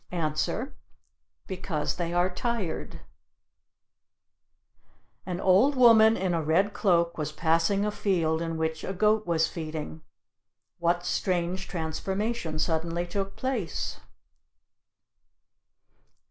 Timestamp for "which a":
8.57-8.93